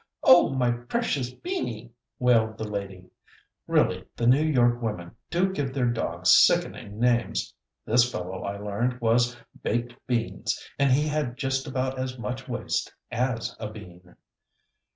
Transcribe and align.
"Oh! 0.23 0.49
my 0.49 0.71
precious 0.71 1.31
Beanie," 1.31 1.91
wailed 2.17 2.57
the 2.57 2.67
lady. 2.67 3.11
Really, 3.67 4.05
the 4.15 4.25
New 4.25 4.41
York 4.41 4.81
women 4.81 5.15
do 5.29 5.53
give 5.53 5.75
their 5.75 5.85
dogs 5.91 6.31
sickening 6.31 6.99
names. 6.99 7.53
This 7.85 8.11
fellow, 8.11 8.41
I 8.43 8.57
learned, 8.57 8.99
was 8.99 9.37
Baked 9.61 9.93
Beans, 10.07 10.59
and 10.79 10.91
he 10.91 11.07
had 11.07 11.37
just 11.37 11.67
about 11.67 11.99
as 11.99 12.17
much 12.17 12.47
waist 12.49 12.91
as 13.11 13.55
a 13.59 13.69
bean. 13.69 14.15